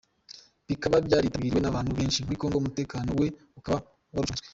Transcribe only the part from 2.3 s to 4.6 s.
Congo umutekano we ukaba warucunnzwe.